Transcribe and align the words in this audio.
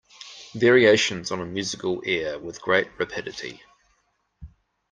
Variations 0.55 1.29
on 1.29 1.41
a 1.41 1.45
musical 1.45 2.01
air 2.07 2.39
With 2.39 2.59
great 2.59 2.87
rapidity. 2.97 3.61